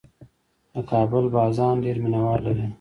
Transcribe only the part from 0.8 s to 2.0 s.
کابل بازان ډېر